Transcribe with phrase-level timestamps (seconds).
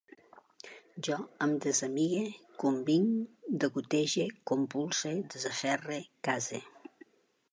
[1.07, 2.23] Jo em desamigue,
[2.63, 3.11] convinc,
[3.65, 6.65] degotege, compulse, desaferre, case